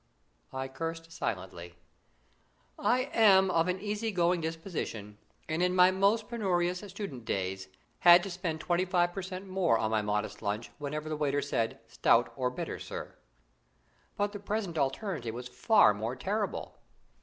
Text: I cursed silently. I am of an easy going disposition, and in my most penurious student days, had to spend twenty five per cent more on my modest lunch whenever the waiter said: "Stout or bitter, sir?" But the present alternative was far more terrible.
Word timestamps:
I 0.51 0.67
cursed 0.67 1.11
silently. 1.11 1.75
I 2.79 3.01
am 3.13 3.51
of 3.51 3.67
an 3.67 3.79
easy 3.79 4.11
going 4.11 4.41
disposition, 4.41 5.19
and 5.47 5.61
in 5.61 5.75
my 5.75 5.91
most 5.91 6.27
penurious 6.27 6.79
student 6.89 7.23
days, 7.23 7.67
had 7.99 8.23
to 8.23 8.31
spend 8.31 8.59
twenty 8.61 8.83
five 8.83 9.13
per 9.13 9.21
cent 9.21 9.45
more 9.45 9.77
on 9.77 9.91
my 9.91 10.01
modest 10.01 10.41
lunch 10.41 10.71
whenever 10.79 11.07
the 11.07 11.15
waiter 11.17 11.39
said: 11.43 11.81
"Stout 11.85 12.33
or 12.35 12.49
bitter, 12.49 12.79
sir?" 12.79 13.15
But 14.17 14.31
the 14.31 14.39
present 14.39 14.75
alternative 14.79 15.35
was 15.35 15.47
far 15.47 15.93
more 15.93 16.15
terrible. 16.15 16.79